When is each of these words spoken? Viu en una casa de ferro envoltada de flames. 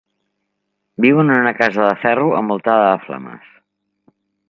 Viu 1.05 1.21
en 1.25 1.29
una 1.35 1.53
casa 1.61 1.85
de 1.89 1.93
ferro 2.07 2.33
envoltada 2.41 2.91
de 2.91 2.99
flames. 3.07 3.57